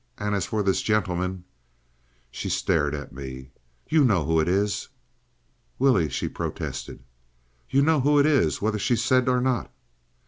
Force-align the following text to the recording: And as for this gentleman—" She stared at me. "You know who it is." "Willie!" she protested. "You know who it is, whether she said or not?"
And 0.17 0.33
as 0.33 0.47
for 0.47 0.63
this 0.63 0.81
gentleman—" 0.81 1.43
She 2.31 2.49
stared 2.49 2.95
at 2.95 3.13
me. 3.13 3.51
"You 3.87 4.03
know 4.03 4.25
who 4.25 4.39
it 4.39 4.47
is." 4.47 4.89
"Willie!" 5.77 6.09
she 6.09 6.27
protested. 6.27 7.03
"You 7.69 7.83
know 7.83 7.99
who 8.01 8.17
it 8.17 8.25
is, 8.25 8.63
whether 8.63 8.79
she 8.79 8.95
said 8.95 9.29
or 9.29 9.39
not?" 9.39 9.71